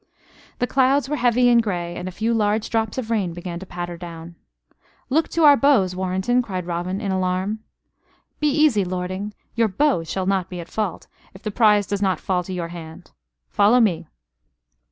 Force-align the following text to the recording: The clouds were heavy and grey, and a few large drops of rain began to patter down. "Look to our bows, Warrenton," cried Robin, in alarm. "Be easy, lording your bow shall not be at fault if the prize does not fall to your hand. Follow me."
The 0.57 0.65
clouds 0.65 1.07
were 1.07 1.15
heavy 1.15 1.47
and 1.47 1.61
grey, 1.61 1.95
and 1.95 2.07
a 2.07 2.11
few 2.11 2.33
large 2.33 2.71
drops 2.71 2.97
of 2.97 3.11
rain 3.11 3.33
began 3.35 3.59
to 3.59 3.67
patter 3.67 3.97
down. 3.97 4.33
"Look 5.11 5.27
to 5.29 5.43
our 5.43 5.55
bows, 5.55 5.95
Warrenton," 5.95 6.41
cried 6.41 6.65
Robin, 6.65 6.99
in 6.99 7.11
alarm. 7.11 7.59
"Be 8.39 8.49
easy, 8.49 8.83
lording 8.83 9.31
your 9.53 9.67
bow 9.67 10.03
shall 10.03 10.25
not 10.25 10.49
be 10.49 10.59
at 10.59 10.69
fault 10.69 11.05
if 11.35 11.43
the 11.43 11.51
prize 11.51 11.85
does 11.85 12.01
not 12.01 12.19
fall 12.19 12.41
to 12.45 12.51
your 12.51 12.69
hand. 12.69 13.11
Follow 13.51 13.79
me." 13.79 14.07